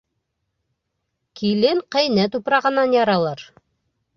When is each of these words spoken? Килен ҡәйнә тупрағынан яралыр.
Килен 1.41 1.83
ҡәйнә 1.97 2.25
тупрағынан 2.37 2.97
яралыр. 2.99 3.45